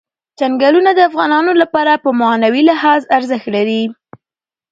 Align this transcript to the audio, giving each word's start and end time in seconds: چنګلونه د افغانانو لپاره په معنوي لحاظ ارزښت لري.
چنګلونه 0.39 0.91
د 0.95 0.99
افغانانو 1.09 1.51
لپاره 1.61 1.93
په 2.03 2.09
معنوي 2.19 2.61
لحاظ 2.69 3.01
ارزښت 3.17 3.47
لري. 3.55 3.83